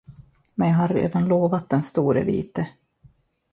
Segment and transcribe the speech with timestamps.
[0.55, 2.67] Men jag har redan lovat den store vite.